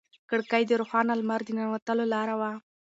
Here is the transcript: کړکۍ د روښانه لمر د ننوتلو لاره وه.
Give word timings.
کړکۍ 0.29 0.63
د 0.67 0.71
روښانه 0.81 1.13
لمر 1.19 1.41
د 1.45 1.49
ننوتلو 1.57 2.05
لاره 2.13 2.35
وه. 2.39 2.51